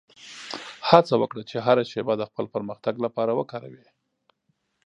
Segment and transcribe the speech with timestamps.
[0.89, 3.93] هڅه وکړه چې هره شېبه د خپل پرمختګ لپاره وکاروې او وخورې.